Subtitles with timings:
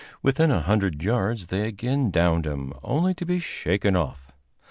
[0.23, 4.31] Within a hundred yards they again downed him, only to be shaken off.